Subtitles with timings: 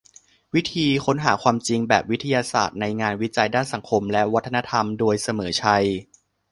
[0.53, 5.85] วิธีค้นหาความจริงแบบวิทยาศาสตร์ในงานวิจัยด้านสังคมและวัฒนธรรม โดย เสมอชัย